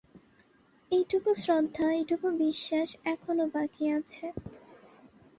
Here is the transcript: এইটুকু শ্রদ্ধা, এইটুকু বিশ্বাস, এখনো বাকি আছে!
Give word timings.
এইটুকু 0.91 1.29
শ্রদ্ধা, 1.35 1.85
এইটুকু 1.91 2.27
বিশ্বাস, 2.39 2.89
এখনো 3.13 3.43
বাকি 3.55 3.85
আছে! 3.97 4.25